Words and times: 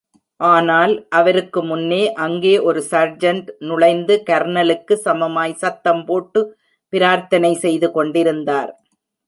ஆனால், 0.39 0.93
அவருக்கு 1.09 1.63
முன்னே, 1.63 1.99
அங்கே 2.17 2.53
ஒரு 2.59 2.81
சார்ஜெண்ட் 2.91 3.49
நுழைந்து 3.59 4.23
கர்னலுக்கு 4.29 4.97
சமமாய் 5.05 5.55
சத்தம் 5.55 6.03
போட்டு 6.05 6.41
பிரார்த்தனை 6.93 7.53
செய்து 7.55 7.89
கொண்டிருந்தார். 7.91 8.71